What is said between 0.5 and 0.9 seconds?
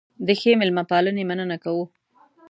مېلمه